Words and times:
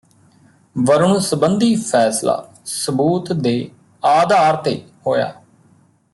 ਵਰੁਣ 0.75 1.19
ਸਬੰਧੀ 1.19 1.75
ਫੈ਼ਸਲਾ 1.75 2.43
ਸਬੂਤ 2.65 3.31
ਦੇ 3.33 3.69
ਆਧਾਰ 4.03 4.55
ਤੇ 4.55 4.75
ਹੋਇਆ 5.07 5.31